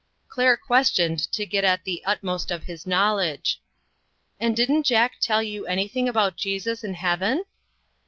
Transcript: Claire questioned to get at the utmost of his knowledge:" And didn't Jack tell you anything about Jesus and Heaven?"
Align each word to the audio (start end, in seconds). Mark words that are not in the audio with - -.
Claire 0.29 0.57
questioned 0.57 1.19
to 1.31 1.45
get 1.45 1.63
at 1.63 1.83
the 1.83 2.01
utmost 2.05 2.49
of 2.49 2.63
his 2.63 2.87
knowledge:" 2.87 3.61
And 4.41 4.55
didn't 4.55 4.81
Jack 4.81 5.19
tell 5.21 5.43
you 5.43 5.67
anything 5.67 6.09
about 6.09 6.37
Jesus 6.37 6.83
and 6.83 6.95
Heaven?" 6.95 7.43